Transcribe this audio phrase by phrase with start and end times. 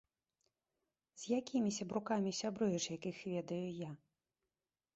[1.23, 3.91] З якімі сябрукамі сябруеш, якіх ведаю я?